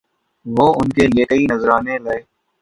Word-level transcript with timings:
وہ 0.45 0.67
ان 0.79 0.89
کے 0.95 1.05
لیے 1.07 1.25
کئی 1.25 1.45
نذرانے 1.51 1.97
لائے 2.05 2.21